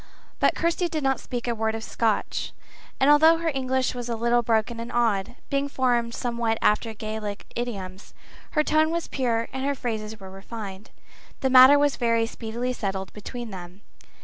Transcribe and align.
But 0.39 0.55
Kirsty 0.55 0.89
did 0.89 1.03
not 1.03 1.19
speak 1.19 1.47
a 1.47 1.53
word 1.53 1.75
of 1.75 1.83
Scotch, 1.83 2.53
and 2.99 3.07
although 3.11 3.37
her 3.37 3.51
English 3.53 3.93
was 3.93 4.09
a 4.09 4.15
little 4.15 4.41
broken 4.41 4.79
and 4.79 4.91
odd, 4.91 5.35
being 5.51 5.69
formed 5.69 6.15
somewhat 6.15 6.57
after 6.59 6.91
Gaelic 6.95 7.45
idioms, 7.55 8.15
her 8.53 8.63
tone 8.63 8.89
was 8.89 9.07
pure 9.07 9.47
and 9.53 9.63
her 9.63 9.75
phrases 9.75 10.19
were 10.19 10.31
refined. 10.31 10.89
The 11.41 11.51
matter 11.51 11.77
was 11.77 11.97
very 11.97 12.25
speedily 12.25 12.73
settled 12.73 13.13
between 13.13 13.51
them. 13.51 13.81